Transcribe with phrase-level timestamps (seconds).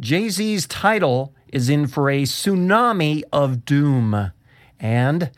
[0.00, 4.32] Jay Z's Tidal is in for a tsunami of doom.
[4.80, 5.30] And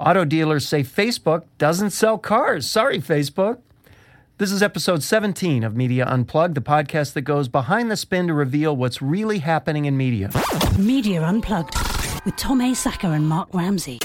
[0.00, 2.66] auto dealers say Facebook doesn't sell cars.
[2.66, 3.58] Sorry, Facebook.
[4.38, 8.34] This is episode 17 of Media Unplugged, the podcast that goes behind the spin to
[8.34, 10.30] reveal what's really happening in media.
[10.78, 11.74] Media Unplugged
[12.24, 13.98] with Tom Asacker and Mark Ramsey.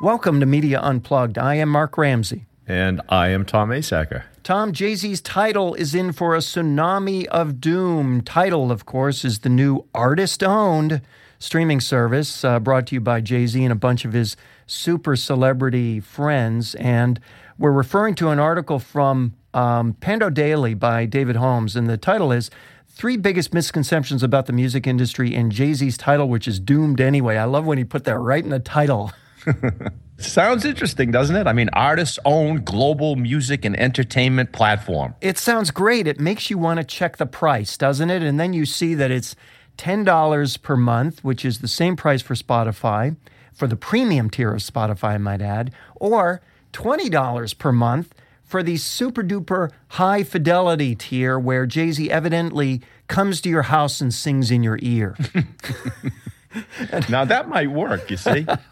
[0.00, 1.36] Welcome to Media Unplugged.
[1.36, 2.46] I am Mark Ramsey.
[2.66, 4.24] And I am Tom Asacker.
[4.42, 8.22] Tom, Jay Z's Tidal is in for a tsunami of doom.
[8.22, 11.00] Tidal, of course, is the new artist owned
[11.38, 14.36] streaming service uh, brought to you by Jay Z and a bunch of his
[14.66, 16.74] super celebrity friends.
[16.76, 17.20] And
[17.58, 21.74] we're referring to an article from um, Pando Daily by David Holmes.
[21.74, 22.50] And the title is
[22.88, 27.36] Three Biggest Misconceptions About the Music Industry and Jay Z's Tidal, which is doomed anyway.
[27.36, 29.12] I love when he put that right in the title.
[30.22, 31.46] Sounds interesting, doesn't it?
[31.46, 35.14] I mean, artists own global music and entertainment platform.
[35.20, 36.06] It sounds great.
[36.06, 38.22] It makes you want to check the price, doesn't it?
[38.22, 39.34] And then you see that it's
[39.78, 43.16] $10 per month, which is the same price for Spotify,
[43.52, 46.40] for the premium tier of Spotify, I might add, or
[46.72, 53.40] $20 per month for the super duper high fidelity tier where Jay Z evidently comes
[53.42, 55.16] to your house and sings in your ear.
[57.08, 58.46] now that might work, you see.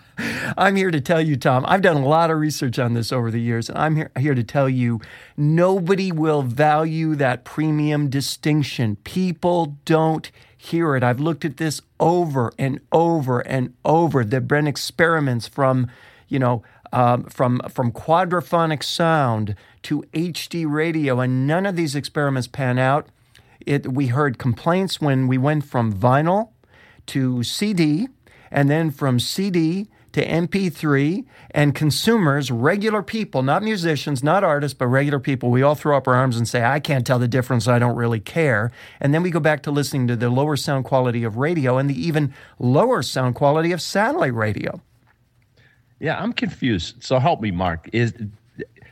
[0.56, 3.30] I'm here to tell you, Tom, I've done a lot of research on this over
[3.30, 5.00] the years, and I'm here, here to tell you
[5.36, 8.96] nobody will value that premium distinction.
[9.04, 11.02] People don't hear it.
[11.02, 14.24] I've looked at this over and over and over.
[14.24, 15.90] There have been experiments from,
[16.28, 22.48] you know, um, from from quadraphonic sound to HD radio, and none of these experiments
[22.48, 23.08] pan out.
[23.64, 26.50] It, we heard complaints when we went from vinyl
[27.06, 28.08] to CD,
[28.50, 34.86] and then from CD to MP3 and consumers, regular people, not musicians, not artists, but
[34.86, 37.68] regular people, we all throw up our arms and say, I can't tell the difference,
[37.68, 38.72] I don't really care.
[39.00, 41.88] And then we go back to listening to the lower sound quality of radio and
[41.88, 44.80] the even lower sound quality of satellite radio.
[46.00, 47.02] Yeah, I'm confused.
[47.04, 47.88] So help me, Mark.
[47.92, 48.14] Is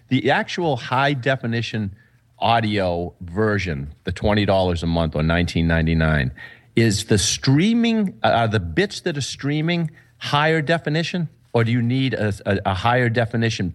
[0.08, 1.94] the actual high definition
[2.38, 6.30] audio version, the $20 a month or $19.99,
[6.76, 11.82] is the streaming, uh, are the bits that are streaming higher definition, or do you
[11.82, 13.74] need a, a, a higher definition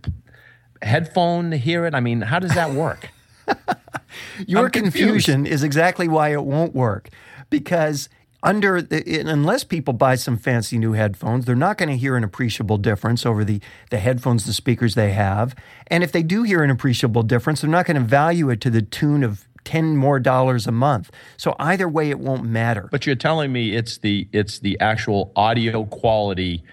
[0.81, 1.95] headphone to hear it?
[1.95, 3.09] I mean, how does that work?
[4.47, 7.09] Your confusion is exactly why it won't work
[7.49, 8.09] because
[8.43, 12.77] under unless people buy some fancy new headphones, they're not going to hear an appreciable
[12.77, 15.55] difference over the the headphones, the speakers they have.
[15.87, 18.69] And if they do hear an appreciable difference, they're not going to value it to
[18.69, 21.11] the tune of 10 more dollars a month.
[21.37, 22.87] So either way it won't matter.
[22.91, 26.63] But you're telling me it's the it's the actual audio quality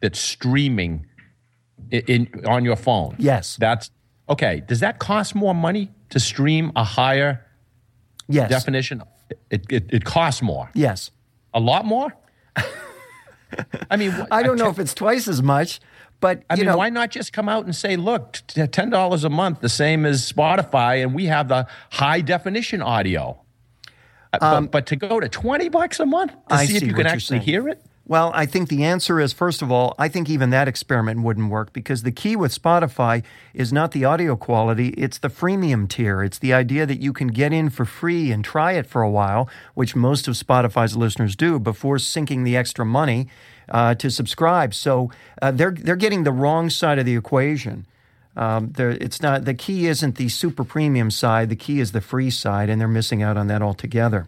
[0.00, 1.06] that's streaming
[1.90, 3.16] in, in on your phone.
[3.18, 3.56] Yes.
[3.56, 3.90] That's
[4.28, 4.62] okay.
[4.66, 7.44] Does that cost more money to stream a higher
[8.28, 8.50] yes.
[8.50, 9.02] definition?
[9.50, 10.70] It, it, it costs more.
[10.74, 11.10] Yes.
[11.52, 12.14] A lot more?
[13.90, 15.80] I mean, I don't know if it's twice as much,
[16.24, 19.28] but I mean, know, why not just come out and say, look, ten dollars a
[19.28, 23.42] month, the same as Spotify, and we have the high definition audio.
[24.32, 26.82] Uh, um, but, but, to go to twenty bucks a month to I see if
[26.82, 27.84] you can actually hear it.
[28.06, 31.50] Well, I think the answer is first of all, I think even that experiment wouldn't
[31.50, 36.22] work because the key with Spotify is not the audio quality, it's the freemium tier.
[36.22, 39.10] It's the idea that you can get in for free and try it for a
[39.10, 43.28] while, which most of Spotify's listeners do before sinking the extra money
[43.68, 44.74] uh, to subscribe.
[44.74, 45.10] So
[45.40, 47.86] uh, they're they're getting the wrong side of the equation.
[48.36, 51.48] Um, it's not the key isn't the super premium side.
[51.48, 54.26] The key is the free side, and they're missing out on that altogether.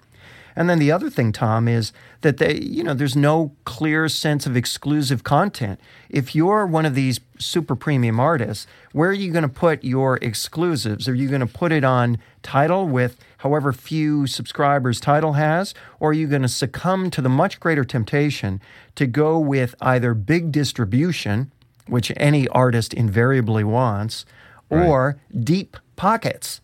[0.56, 4.46] And then the other thing, Tom, is that they, you know, there's no clear sense
[4.46, 5.78] of exclusive content.
[6.08, 10.16] If you're one of these super premium artists, where are you going to put your
[10.16, 11.08] exclusives?
[11.08, 16.10] Are you going to put it on Tidal with however few subscribers Tidal has, or
[16.10, 18.60] are you going to succumb to the much greater temptation
[18.94, 21.52] to go with either big distribution,
[21.86, 24.24] which any artist invariably wants,
[24.70, 25.44] or right.
[25.44, 26.62] deep pockets?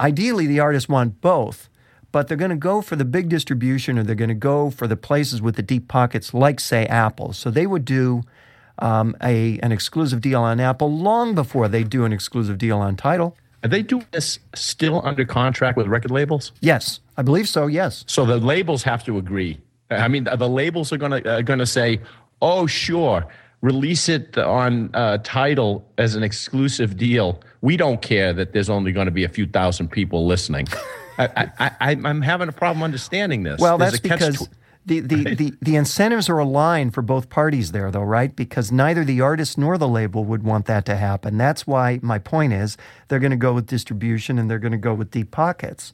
[0.00, 1.68] Ideally, the artists want both
[2.12, 4.86] but they're going to go for the big distribution or they're going to go for
[4.86, 7.32] the places with the deep pockets, like, say, Apple.
[7.32, 8.22] So they would do
[8.80, 12.96] um, a, an exclusive deal on Apple long before they do an exclusive deal on
[12.96, 13.36] Tidal.
[13.62, 16.52] Are they doing this still under contract with record labels?
[16.60, 17.66] Yes, I believe so.
[17.66, 18.04] Yes.
[18.06, 19.60] So the labels have to agree.
[19.90, 22.00] I mean, the labels are going to uh, going to say,
[22.40, 23.26] "Oh, sure,
[23.60, 27.42] release it on uh, Tidal as an exclusive deal.
[27.60, 30.66] We don't care that there's only going to be a few thousand people listening."
[31.26, 33.60] I, I, am having a problem understanding this.
[33.60, 34.50] Well, There's that's because tw-
[34.86, 35.38] the, the, right.
[35.38, 38.34] the, the incentives are aligned for both parties there, though, right?
[38.34, 41.36] Because neither the artist nor the label would want that to happen.
[41.36, 42.76] That's why my point is
[43.08, 45.92] they're going to go with distribution and they're going to go with deep pockets.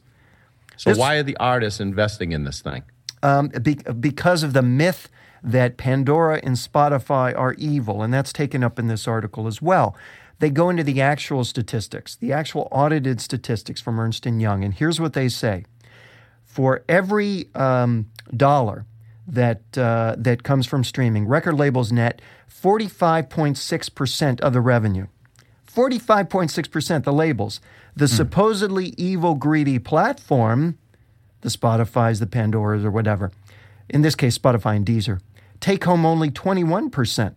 [0.77, 2.83] So This- why are the artists investing in this thing?
[3.23, 5.09] um, be, because of the myth
[5.43, 9.95] that Pandora and Spotify are evil, and that's taken up in this article as well.
[10.39, 14.73] They go into the actual statistics, the actual audited statistics from Ernst and Young, and
[14.73, 15.65] here's what they say:
[16.45, 18.85] for every um, dollar
[19.27, 25.07] that uh, that comes from streaming, record labels net 45.6 percent of the revenue.
[25.73, 27.59] 45.6 percent, the labels.
[27.95, 30.77] The supposedly evil, greedy platform
[31.41, 33.31] the Spotify's, the Pandoras, or whatever.
[33.89, 35.19] In this case, Spotify and Deezer.
[35.59, 37.35] Take home only 21%.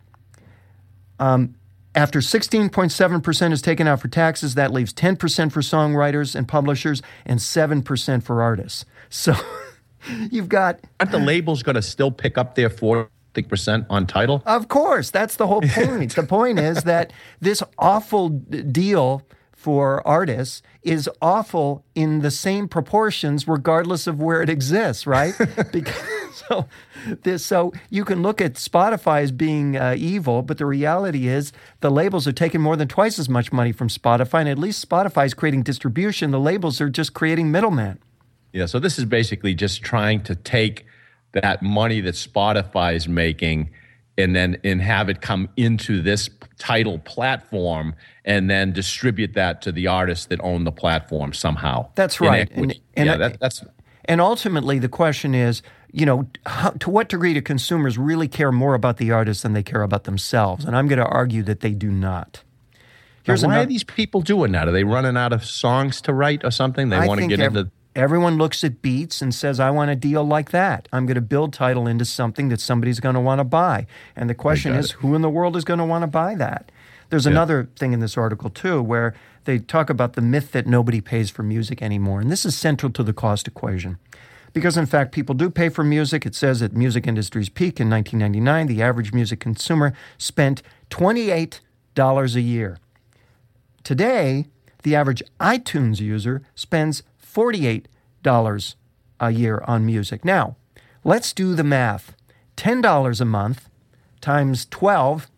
[1.18, 1.54] Um,
[1.94, 7.40] after 16.7% is taken out for taxes, that leaves 10% for songwriters and publishers and
[7.40, 8.84] 7% for artists.
[9.08, 9.34] So
[10.30, 14.42] you've got, Aren't the labels going to still pick up their 40% on Tidal?
[14.46, 16.14] of course, that's the whole point.
[16.14, 19.22] the point is that this awful deal
[19.52, 25.34] for artists is awful in the same proportions regardless of where it exists, right?
[25.72, 26.02] because
[26.48, 26.66] so
[27.22, 31.52] this so you can look at Spotify as being uh, evil, but the reality is
[31.80, 34.86] the labels are taking more than twice as much money from Spotify, and at least
[34.86, 36.30] Spotify is creating distribution.
[36.30, 37.98] The labels are just creating middlemen.
[38.52, 40.84] Yeah, so this is basically just trying to take
[41.32, 43.70] that money that Spotify is making
[44.18, 46.28] and then and have it come into this
[46.58, 47.94] Tidal platform
[48.24, 51.88] and then distribute that to the artists that own the platform somehow.
[51.94, 52.50] That's right.
[52.50, 53.64] And- and yeah, that, that's
[54.04, 55.62] And ultimately, the question is,
[55.92, 59.52] you know, how, to what degree do consumers really care more about the artist than
[59.52, 60.64] they care about themselves?
[60.64, 62.42] And I'm going to argue that they do not.
[63.22, 64.68] Here's Now, why ano- are these people doing that?
[64.68, 66.88] Are they running out of songs to write or something?
[66.88, 69.90] They I want to get ev- into Everyone looks at beats and says, I want
[69.90, 70.88] a deal like that.
[70.92, 73.88] I'm going to build Tidal into something that somebody's going to want to buy.
[74.14, 74.96] And the question is, it.
[74.98, 76.70] who in the world is going to want to buy that?
[77.08, 79.14] There's another thing in this article, too, where
[79.44, 82.20] they talk about the myth that nobody pays for music anymore.
[82.20, 83.98] And this is central to the cost equation.
[84.52, 86.26] Because, in fact, people do pay for music.
[86.26, 91.60] It says at music industry's peak in 1999, the average music consumer spent $28
[92.34, 92.78] a year.
[93.84, 94.46] Today,
[94.82, 98.74] the average iTunes user spends $48
[99.20, 100.24] a year on music.
[100.24, 100.56] Now,
[101.04, 102.14] let's do the math.
[102.56, 103.68] $10 a month
[104.20, 105.28] times 12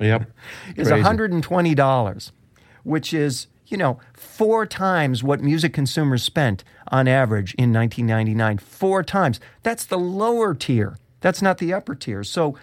[0.00, 0.30] Yep.
[0.76, 1.02] is Crazy.
[1.04, 2.30] $120,
[2.84, 8.58] which is, you know, four times what music consumers spent on average in 1999.
[8.58, 9.40] Four times.
[9.62, 10.96] That's the lower tier.
[11.20, 12.24] That's not the upper tier.
[12.24, 12.56] So,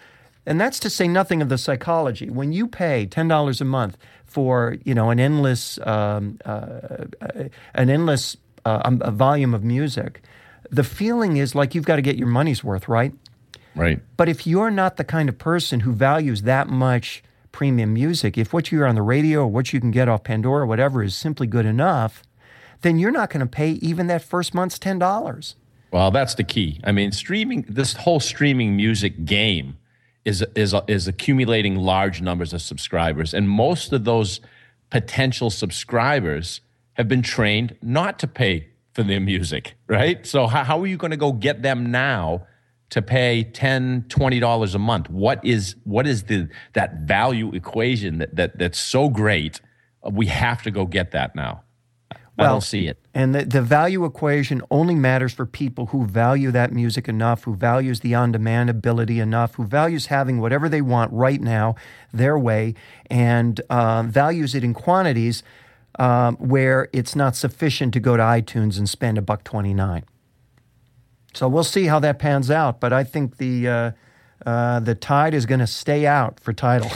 [0.45, 2.29] and that's to say nothing of the psychology.
[2.29, 7.05] When you pay $10 a month for, you know, an endless, um, uh,
[7.73, 10.21] an endless uh, um, a volume of music,
[10.71, 13.13] the feeling is like you've got to get your money's worth, right?
[13.75, 13.99] Right.
[14.17, 17.23] But if you're not the kind of person who values that much
[17.55, 20.25] premium music, if what you hear on the radio or what you can get off
[20.25, 22.21] Pandora or whatever is simply good enough,
[22.81, 25.55] then you're not going to pay even that first month's $10.
[25.89, 26.81] Well, that's the key.
[26.83, 29.77] I mean, streaming this whole streaming music game
[30.25, 34.41] is is is accumulating large numbers of subscribers, and most of those
[34.89, 36.59] potential subscribers
[36.93, 40.27] have been trained not to pay for their music, right?
[40.27, 42.47] So how, how are you going to go get them now
[42.91, 45.09] to pay 10 20 dollars a month?
[45.09, 49.61] What is what is the that value equation that, that that's so great?
[50.09, 51.63] We have to go get that now.
[52.37, 52.99] I Well, don't see it.
[53.13, 57.55] And the, the value equation only matters for people who value that music enough, who
[57.55, 61.75] values the on demand ability enough, who values having whatever they want right now
[62.13, 62.75] their way,
[63.09, 65.43] and uh, values it in quantities
[65.97, 70.03] um, where it's not sufficient to go to iTunes and spend a buck 29.
[71.35, 73.91] So we'll see how that pans out, but I think the, uh,
[74.45, 76.91] uh, the tide is going to stay out for Tidal.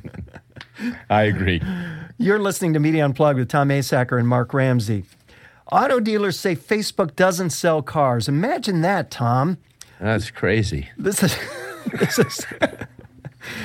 [1.10, 1.62] I agree.
[2.18, 5.04] You're listening to Media Unplugged with Tom Asacker and Mark Ramsey.
[5.70, 8.28] Auto dealers say Facebook doesn't sell cars.
[8.28, 9.58] Imagine that, Tom.
[10.00, 10.88] That's crazy.
[10.96, 11.36] This is
[12.00, 12.46] this is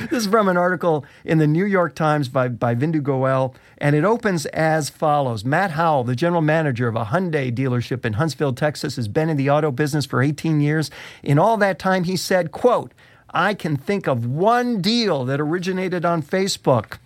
[0.09, 3.95] this is from an article in the New York Times by, by Vindu Goel, and
[3.95, 5.43] it opens as follows.
[5.45, 9.37] Matt Howell, the general manager of a Hyundai dealership in Huntsville, Texas, has been in
[9.37, 10.91] the auto business for 18 years.
[11.23, 12.93] In all that time, he said, quote,
[13.33, 16.97] I can think of one deal that originated on Facebook.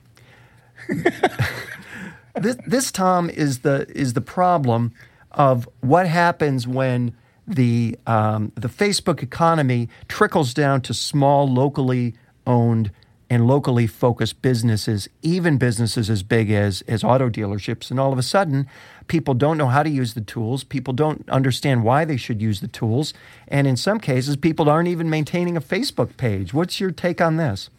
[2.35, 4.93] this, this Tom is the is the problem
[5.31, 7.15] of what happens when
[7.47, 12.91] the um, the Facebook economy trickles down to small, locally owned
[13.29, 18.19] and locally focused businesses, even businesses as big as as auto dealerships, and all of
[18.19, 18.67] a sudden,
[19.07, 20.63] people don't know how to use the tools.
[20.63, 23.13] People don't understand why they should use the tools,
[23.47, 26.53] and in some cases, people aren't even maintaining a Facebook page.
[26.53, 27.69] What's your take on this?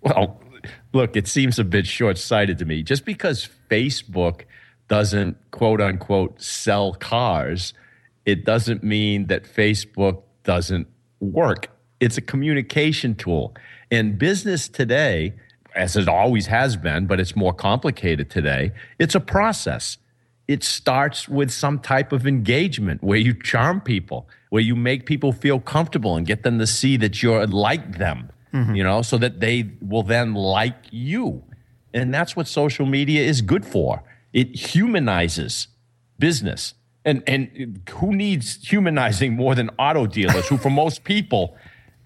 [0.00, 0.40] Well,
[0.92, 2.82] look, it seems a bit short sighted to me.
[2.82, 4.42] Just because Facebook
[4.88, 7.74] doesn't quote unquote sell cars,
[8.24, 10.88] it doesn't mean that Facebook doesn't
[11.20, 11.68] work.
[12.00, 13.54] It's a communication tool.
[13.90, 15.34] And business today,
[15.74, 19.98] as it always has been, but it's more complicated today, it's a process.
[20.48, 25.32] It starts with some type of engagement where you charm people, where you make people
[25.32, 28.74] feel comfortable and get them to see that you're like them, mm-hmm.
[28.74, 31.42] you know, so that they will then like you.
[31.92, 34.02] And that's what social media is good for.
[34.32, 35.68] It humanizes
[36.18, 36.74] business.
[37.04, 41.56] And, and who needs humanizing more than auto dealers, who for most people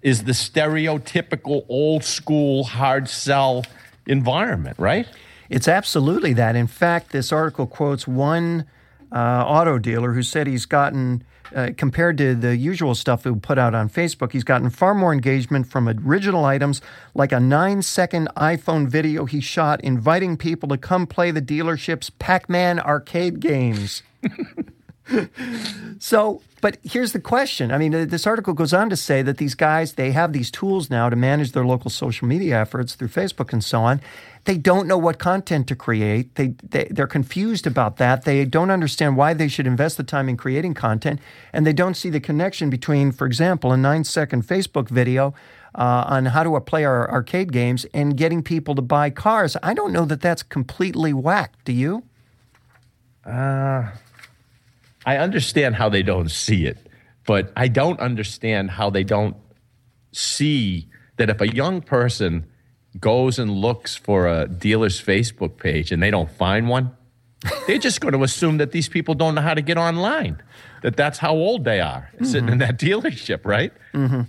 [0.01, 3.63] is the stereotypical old school hard sell
[4.05, 5.07] environment, right?
[5.49, 6.55] It's absolutely that.
[6.55, 8.65] In fact, this article quotes one
[9.11, 13.57] uh, auto dealer who said he's gotten, uh, compared to the usual stuff he put
[13.57, 16.81] out on Facebook, he's gotten far more engagement from original items
[17.13, 22.09] like a nine second iPhone video he shot inviting people to come play the dealership's
[22.09, 24.01] Pac Man arcade games.
[25.99, 27.71] so, but here's the question.
[27.71, 30.89] I mean, this article goes on to say that these guys, they have these tools
[30.89, 33.99] now to manage their local social media efforts through Facebook and so on.
[34.45, 36.35] They don't know what content to create.
[36.35, 38.25] They, they they're confused about that.
[38.25, 41.19] They don't understand why they should invest the time in creating content,
[41.53, 45.33] and they don't see the connection between, for example, a nine-second Facebook video
[45.75, 49.57] uh, on how to play our arcade games and getting people to buy cars.
[49.61, 51.65] I don't know that that's completely whacked.
[51.65, 52.03] Do you?
[53.23, 53.91] Uh,
[55.05, 56.77] I understand how they don't see it,
[57.25, 59.35] but I don't understand how they don't
[60.11, 62.45] see that if a young person
[62.99, 66.95] goes and looks for a dealer's Facebook page and they don't find one,
[67.67, 70.41] they're just going to assume that these people don't know how to get online,
[70.83, 72.25] that that's how old they are mm-hmm.
[72.25, 73.73] sitting in that dealership, right?
[73.93, 74.21] Mm-hmm.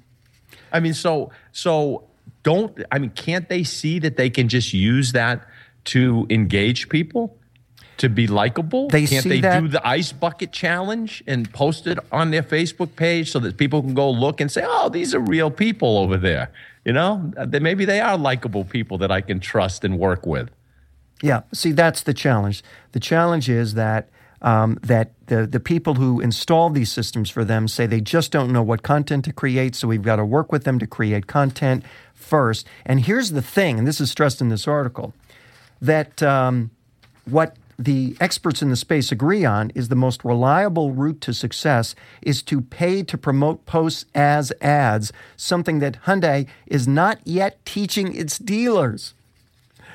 [0.72, 2.08] I mean, so so
[2.42, 5.46] don't I mean, can't they see that they can just use that
[5.84, 7.36] to engage people?
[8.02, 8.88] To be likable?
[8.88, 9.60] They Can't they that?
[9.60, 13.80] do the ice bucket challenge and post it on their Facebook page so that people
[13.80, 16.50] can go look and say, "Oh, these are real people over there."
[16.84, 20.50] You know, maybe they are likable people that I can trust and work with.
[21.22, 22.64] Yeah, see, that's the challenge.
[22.90, 24.08] The challenge is that
[24.42, 28.52] um, that the the people who install these systems for them say they just don't
[28.52, 31.84] know what content to create, so we've got to work with them to create content
[32.14, 32.66] first.
[32.84, 35.14] And here's the thing, and this is stressed in this article,
[35.80, 36.72] that um,
[37.24, 41.94] what the experts in the space agree on is the most reliable route to success
[42.20, 48.14] is to pay to promote posts as ads, something that Hyundai is not yet teaching
[48.14, 49.14] its dealers.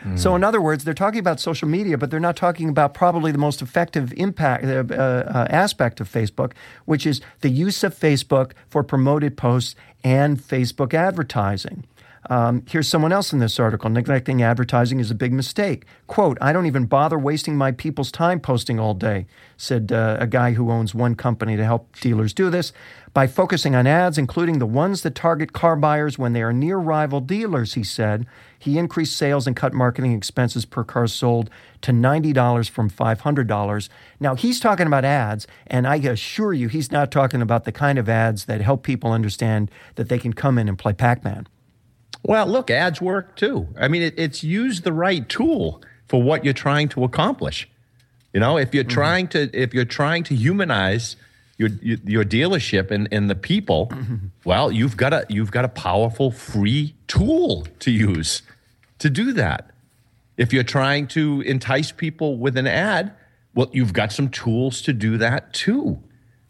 [0.04, 0.20] Mm.
[0.20, 3.32] So, in other words, they're talking about social media, but they're not talking about probably
[3.32, 6.54] the most effective impact uh, uh, aspect of Facebook,
[6.86, 11.84] which is the use of Facebook for promoted posts and Facebook advertising.
[12.30, 13.90] Um, here's someone else in this article.
[13.90, 15.86] Neglecting advertising is a big mistake.
[16.08, 20.28] Quote, I don't even bother wasting my people's time posting all day, said uh, a
[20.28, 22.74] guy who owns one company to help dealers do this.
[23.14, 26.78] By focusing on ads, including the ones that target car buyers when they are near
[26.78, 28.28] rival dealers, he said,
[28.60, 31.50] he increased sales and cut marketing expenses per car sold
[31.82, 33.90] to $90 from $500.
[34.20, 37.98] Now, he's talking about ads, and I assure you, he's not talking about the kind
[37.98, 41.48] of ads that help people understand that they can come in and play Pac Man.
[42.28, 43.68] Well, look, ads work too.
[43.80, 47.70] I mean, it, it's use the right tool for what you're trying to accomplish.
[48.34, 48.92] You know, if you're mm-hmm.
[48.92, 51.16] trying to if you're trying to humanize
[51.58, 54.28] your your dealership and, and the people, mm-hmm.
[54.44, 58.42] well, you've got a you've got a powerful free tool to use
[59.00, 59.72] to do that.
[60.36, 63.14] If you're trying to entice people with an ad,
[63.56, 66.04] well, you've got some tools to do that too.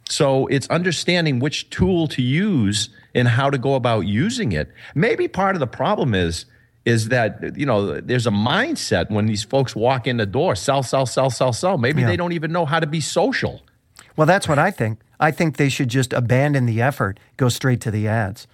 [0.09, 4.69] So it's understanding which tool to use and how to go about using it.
[4.95, 6.45] Maybe part of the problem is
[6.85, 10.81] is that you know there's a mindset when these folks walk in the door, sell,
[10.81, 11.77] sell, sell, sell, sell.
[11.77, 12.07] Maybe yeah.
[12.07, 13.61] they don't even know how to be social.
[14.15, 14.99] Well, that's what I think.
[15.19, 18.47] I think they should just abandon the effort, go straight to the ads.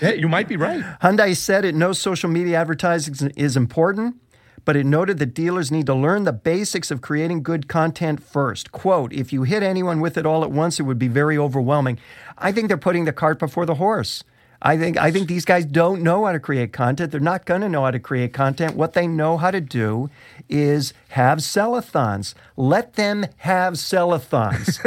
[0.00, 0.82] hey, you might be right.
[1.00, 4.16] Hyundai said it knows social media advertising is important
[4.64, 8.72] but it noted that dealers need to learn the basics of creating good content first.
[8.72, 11.98] Quote, if you hit anyone with it all at once, it would be very overwhelming.
[12.38, 14.24] I think they're putting the cart before the horse.
[14.64, 17.10] I think I think these guys don't know how to create content.
[17.10, 18.76] They're not going to know how to create content.
[18.76, 20.08] What they know how to do
[20.48, 22.34] is have sellathons.
[22.56, 24.78] Let them have sellathons.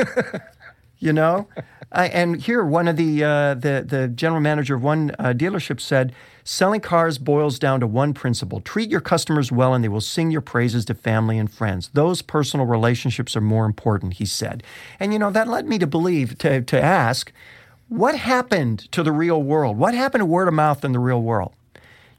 [0.99, 1.47] you know,
[1.91, 6.13] And here one of the uh, the the general manager of one uh, dealership said
[6.47, 10.29] Selling cars boils down to one principle treat your customers well, and they will sing
[10.29, 11.89] your praises to family and friends.
[11.93, 14.61] Those personal relationships are more important, he said.
[14.99, 17.33] And, you know, that led me to believe, to, to ask,
[17.89, 19.75] what happened to the real world?
[19.75, 21.53] What happened to word of mouth in the real world?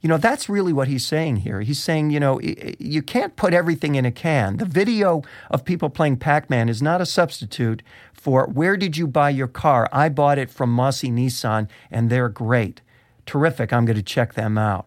[0.06, 1.62] You know, that's really what he's saying here.
[1.62, 4.56] He's saying, you know, you can't put everything in a can.
[4.56, 7.82] The video of people playing Pac Man is not a substitute
[8.12, 9.88] for where did you buy your car?
[9.90, 12.82] I bought it from Mossy Nissan, and they're great.
[13.26, 13.72] Terrific.
[13.72, 14.86] I'm going to check them out.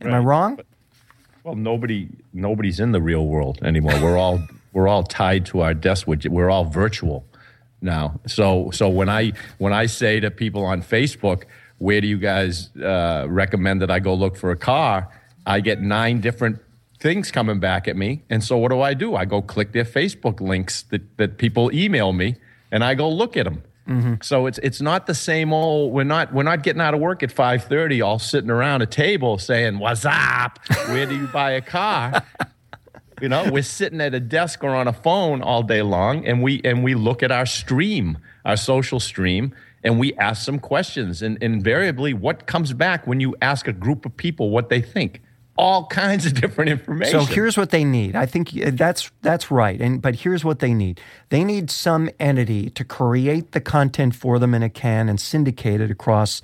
[0.00, 0.14] Am right.
[0.14, 0.60] I wrong?
[1.42, 4.00] Well, nobody nobody's in the real world anymore.
[4.00, 4.40] We're all
[4.72, 6.06] we're all tied to our desk.
[6.06, 7.26] We're all virtual
[7.82, 8.20] now.
[8.28, 11.42] So so when I when I say to people on Facebook,
[11.78, 15.08] where do you guys uh, recommend that I go look for a car?
[15.46, 16.60] I get nine different
[17.00, 18.22] things coming back at me.
[18.28, 19.14] And so what do I do?
[19.14, 22.36] I go click their Facebook links that, that people email me
[22.70, 23.62] and I go look at them.
[23.88, 24.14] Mm-hmm.
[24.20, 25.94] So it's it's not the same old.
[25.94, 28.86] We're not we're not getting out of work at five thirty, all sitting around a
[28.86, 30.58] table saying "What's up?
[30.88, 32.22] Where do you buy a car?"
[33.22, 36.42] you know, we're sitting at a desk or on a phone all day long, and
[36.42, 39.54] we and we look at our stream, our social stream,
[39.88, 41.22] and we ask some questions.
[41.22, 45.22] And invariably, what comes back when you ask a group of people what they think?
[45.56, 47.20] All kinds of different information.
[47.20, 48.14] So here's what they need.
[48.14, 49.80] I think that's that's right.
[49.80, 51.00] And but here's what they need.
[51.30, 55.80] They need some entity to create the content for them in a can and syndicate
[55.80, 56.42] it across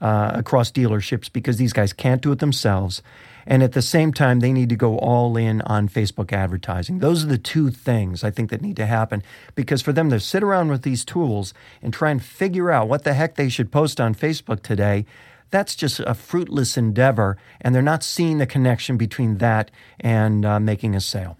[0.00, 3.02] uh, across dealerships because these guys can't do it themselves.
[3.46, 6.98] And at the same time, they need to go all in on Facebook advertising.
[6.98, 9.22] Those are the two things I think that need to happen
[9.54, 13.04] because for them to sit around with these tools and try and figure out what
[13.04, 15.04] the heck they should post on Facebook today,
[15.50, 17.36] that's just a fruitless endeavor.
[17.60, 19.70] And they're not seeing the connection between that
[20.00, 21.36] and uh, making a sale.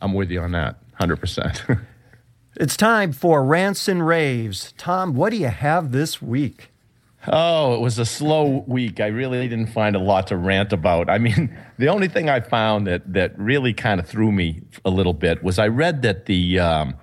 [0.00, 1.80] I'm with you on that, 100%.
[2.56, 4.72] it's time for Rants and Raves.
[4.78, 6.69] Tom, what do you have this week?
[7.28, 8.98] Oh, it was a slow week.
[8.98, 11.10] I really didn't find a lot to rant about.
[11.10, 14.90] I mean, the only thing I found that that really kind of threw me a
[14.90, 16.94] little bit was I read that the um,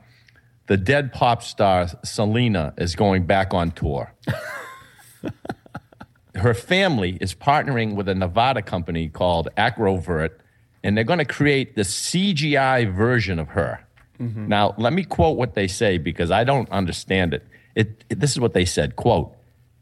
[0.66, 4.14] the dead pop star Selena is going back on tour.
[6.36, 10.32] Her family is partnering with a Nevada company called Acrovirt,
[10.84, 13.84] and they're going to create the CGI version of her.
[14.20, 14.48] Mm-hmm.
[14.48, 17.44] Now, let me quote what they say because I don't understand it.
[17.76, 18.20] It, it.
[18.20, 19.37] This is what they said: "Quote."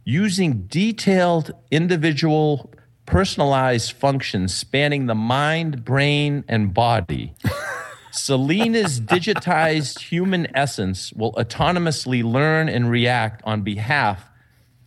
[0.05, 2.71] Using detailed, individual,
[3.05, 7.33] personalized functions spanning the mind, brain, and body.
[8.11, 14.29] Selena's digitized human essence will autonomously learn and react on behalf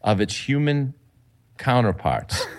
[0.00, 0.94] of its human
[1.58, 2.46] counterparts.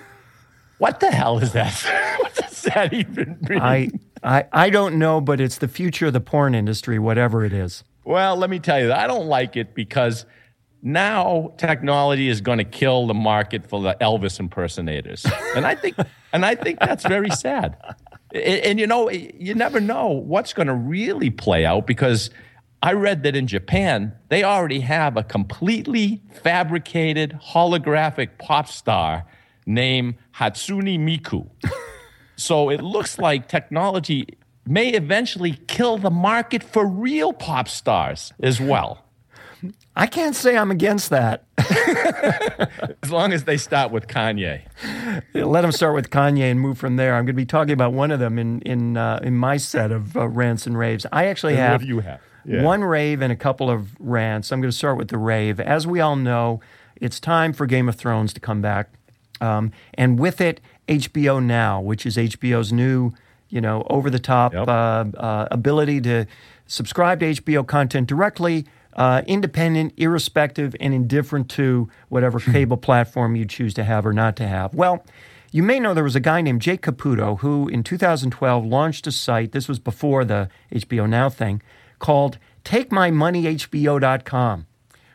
[0.78, 1.74] What the hell is that?
[2.22, 3.60] what does that even mean?
[3.60, 3.90] I,
[4.24, 7.84] I, I don't know, but it's the future of the porn industry, whatever it is.
[8.06, 10.26] Well, let me tell you, I don't like it because–
[10.82, 15.96] now technology is going to kill the market for the Elvis impersonators, and I think,
[16.34, 17.76] and I think that's very sad.
[18.34, 22.30] And, and you know, you never know what's going to really play out because
[22.82, 29.26] I read that in Japan they already have a completely fabricated holographic pop star
[29.66, 31.50] named Hatsune Miku.
[32.38, 34.28] so it looks like technology
[34.66, 39.04] may eventually kill the market for real pop stars as well.
[39.96, 41.44] I can't say I'm against that.
[43.04, 44.62] as long as they start with Kanye.
[45.34, 47.16] Let them start with Kanye and move from there.
[47.16, 49.92] I'm going to be talking about one of them in in uh, in my set
[49.92, 51.06] of uh, rants and raves.
[51.12, 52.22] I actually and have, you have?
[52.46, 52.64] Yeah.
[52.64, 54.52] one rave and a couple of rants.
[54.52, 55.60] I'm going to start with the rave.
[55.60, 56.62] As we all know,
[56.96, 58.90] it's time for Game of Thrones to come back,
[59.42, 63.12] um, and with it, HBO Now, which is HBO's new,
[63.50, 64.68] you know, over the top yep.
[64.68, 66.26] uh, uh, ability to
[66.66, 68.66] subscribe to HBO content directly
[69.00, 72.52] uh, independent, irrespective, and indifferent to whatever hmm.
[72.52, 74.76] cable platform you choose to have or not to have.
[74.76, 75.04] Well,
[75.52, 79.12] you may know there was a guy named Jake Caputo who, in 2012, launched a
[79.12, 79.54] site.
[79.54, 81.62] This was before the HBO Now thing
[81.98, 84.68] called TakeMyMoneyHBO.com,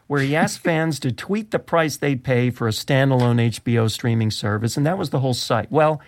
[0.07, 4.31] where he asked fans to tweet the price they'd pay for a standalone HBO streaming
[4.31, 5.71] service, and that was the whole site.
[5.71, 6.01] Well,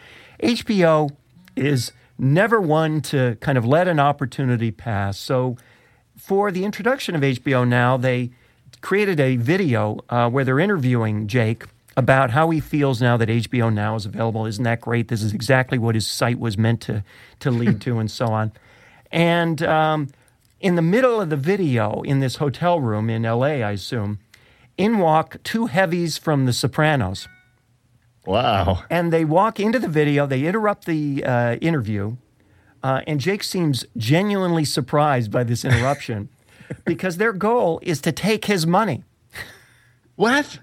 [0.42, 1.14] HBO
[1.54, 5.18] is never one to kind of let an opportunity pass.
[5.18, 5.58] So
[6.16, 8.30] for the introduction of HBO Now, they
[8.80, 11.64] created a video uh, where they're interviewing Jake
[11.96, 14.46] about how he feels now that HBO Now is available.
[14.46, 15.08] Isn't that great?
[15.08, 17.04] This is exactly what his site was meant to
[17.40, 18.52] to lead to, and so on.
[19.10, 20.08] And um,
[20.60, 24.18] in the middle of the video, in this hotel room in LA, I assume,
[24.76, 27.28] in walk two heavies from The Sopranos.
[28.26, 28.82] Wow!
[28.90, 30.26] And they walk into the video.
[30.26, 32.16] They interrupt the uh, interview
[32.86, 36.28] uh, and Jake seems genuinely surprised by this interruption
[36.84, 39.02] because their goal is to take his money.
[40.14, 40.60] What?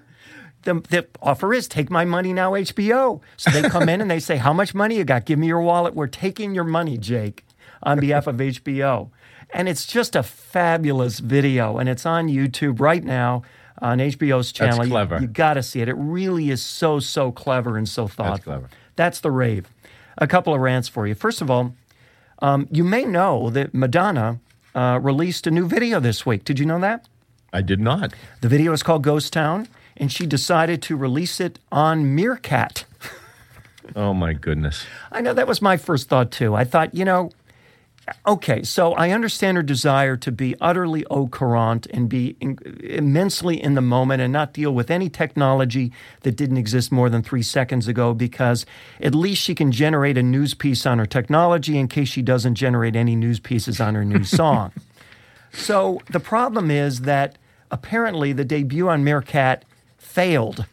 [0.62, 3.20] The, the offer is take my money now, HBO.
[3.36, 5.26] So they come in and they say, How much money you got?
[5.26, 5.94] Give me your wallet.
[5.94, 7.44] We're taking your money, Jake,
[7.82, 9.10] on behalf of HBO.
[9.52, 11.76] And it's just a fabulous video.
[11.76, 13.42] And it's on YouTube right now
[13.82, 14.78] on HBO's channel.
[14.78, 15.16] That's clever.
[15.16, 15.90] You, you got to see it.
[15.90, 18.64] It really is so, so clever and so thoughtful.
[18.96, 19.68] That's the rave.
[20.16, 21.14] A couple of rants for you.
[21.14, 21.74] First of all,
[22.44, 24.38] um, you may know that Madonna
[24.74, 26.44] uh, released a new video this week.
[26.44, 27.08] Did you know that?
[27.54, 28.12] I did not.
[28.42, 32.84] The video is called Ghost Town, and she decided to release it on Meerkat.
[33.96, 34.84] Oh my goodness.
[35.10, 36.54] I know that was my first thought too.
[36.54, 37.30] I thought, you know,
[38.26, 43.62] okay, so I understand her desire to be utterly au courant and be in, immensely
[43.62, 47.42] in the moment and not deal with any technology that didn't exist more than three
[47.42, 48.66] seconds ago because
[49.00, 52.54] at least she can generate a news piece on her technology in case she doesn't
[52.54, 54.72] generate any news pieces on her new song.
[55.52, 57.36] so the problem is that
[57.70, 59.64] apparently the debut on Meerkat
[59.98, 60.66] failed.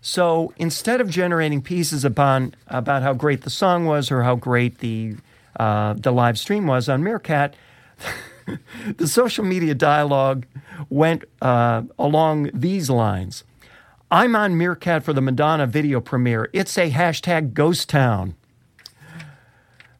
[0.00, 4.78] So instead of generating pieces upon about how great the song was or how great
[4.78, 5.16] the
[5.58, 7.54] uh, the live stream was on Meerkat,
[8.96, 10.46] the social media dialogue
[10.88, 13.44] went uh, along these lines.
[14.10, 16.48] I'm on Meerkat for the Madonna video premiere.
[16.52, 18.36] It's a hashtag ghost town.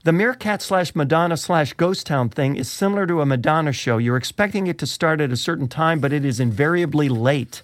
[0.05, 3.99] The Meerkat slash Madonna slash ghost town thing is similar to a Madonna show.
[3.99, 7.62] You're expecting it to start at a certain time, but it is invariably late.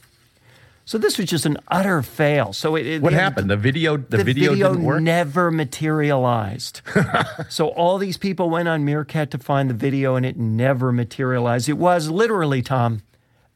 [0.84, 2.52] So this was just an utter fail.
[2.52, 3.48] So it, it What happened?
[3.48, 5.00] The video the, the video, didn't work?
[5.00, 6.80] never materialized.
[7.48, 11.68] so all these people went on Meerkat to find the video, and it never materialized.
[11.68, 13.02] It was literally, Tom,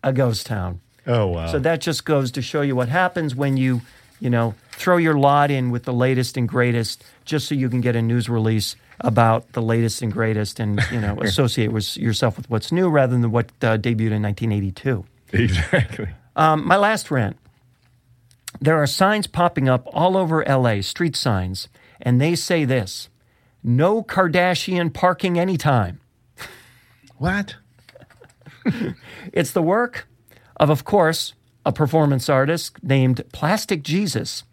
[0.03, 0.81] a ghost town.
[1.07, 1.47] oh wow.
[1.51, 3.83] So that just goes to show you what happens when you,
[4.21, 7.81] you know, throw your lot in with the latest and greatest, just so you can
[7.81, 12.37] get a news release about the latest and greatest, and you know, associate with yourself
[12.37, 15.05] with what's new rather than what uh, debuted in 1982.
[15.33, 16.09] exactly.
[16.37, 17.37] Um, my last rant.
[18.61, 21.69] There are signs popping up all over LA, street signs,
[22.01, 23.09] and they say this
[23.63, 26.01] no Kardashian parking anytime.
[27.17, 27.57] What?
[29.33, 30.09] It's the work
[30.57, 34.45] of, of course, a performance artist named Plastic Jesus.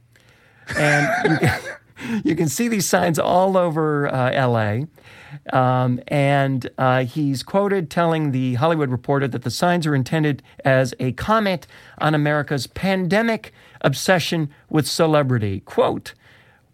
[0.75, 4.85] And you can, you can see these signs all over uh, LA.
[5.51, 10.93] Um, and uh, he's quoted telling the Hollywood Reporter that the signs are intended as
[10.99, 11.67] a comment
[11.99, 15.61] on America's pandemic obsession with celebrity.
[15.61, 16.13] Quote,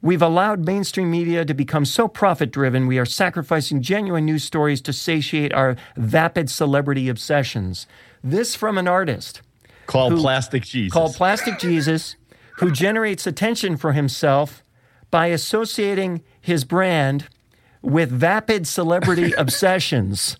[0.01, 4.79] We've allowed mainstream media to become so profit driven, we are sacrificing genuine news stories
[4.83, 7.85] to satiate our vapid celebrity obsessions.
[8.23, 9.41] This from an artist
[9.87, 10.93] Called Who- Plastic Jesus.
[10.93, 12.15] called Plastic Jesus,
[12.57, 14.63] who generates attention for himself
[15.11, 17.27] by associating his brand
[17.81, 20.37] with vapid celebrity obsessions.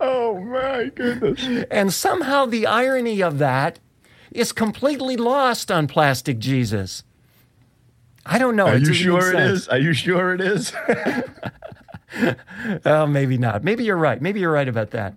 [0.00, 1.66] oh my goodness.
[1.70, 3.78] And somehow the irony of that
[4.30, 7.02] is completely lost on Plastic Jesus.
[8.24, 8.66] I don't know.
[8.66, 9.68] Are It you sure it is?
[9.68, 10.72] Are you sure it is?
[12.86, 13.62] Oh, maybe not.
[13.62, 14.22] Maybe you're right.
[14.22, 15.14] Maybe you're right about that.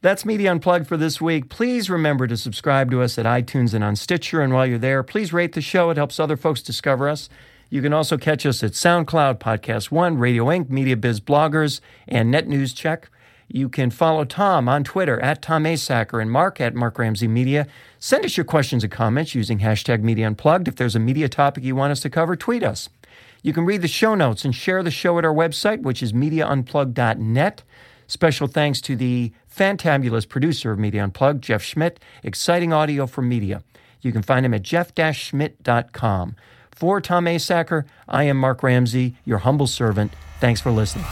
[0.00, 1.48] That's Media Unplugged for this week.
[1.48, 4.40] Please remember to subscribe to us at iTunes and on Stitcher.
[4.40, 5.90] And while you're there, please rate the show.
[5.90, 7.28] It helps other folks discover us.
[7.74, 12.30] You can also catch us at SoundCloud, Podcast One, Radio Ink, Media Biz Bloggers, and
[12.30, 13.10] Net News Check.
[13.48, 17.66] You can follow Tom on Twitter at Tom Asacker and Mark at Mark Ramsey Media.
[17.98, 20.68] Send us your questions and comments using hashtag Media Unplugged.
[20.68, 22.88] If there's a media topic you want us to cover, tweet us.
[23.42, 26.12] You can read the show notes and share the show at our website, which is
[26.12, 27.62] mediaunplugged.net.
[28.06, 33.64] Special thanks to the fantabulous producer of Media Unplugged, Jeff Schmidt, exciting audio for media.
[34.00, 36.36] You can find him at jeff-schmidt.com.
[36.74, 40.12] For Tom Asacker, I am Mark Ramsey, your humble servant.
[40.40, 41.06] Thanks for listening.